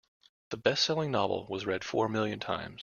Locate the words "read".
1.67-1.83